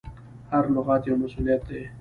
[0.51, 1.81] هر لغت یو مسؤلیت دی.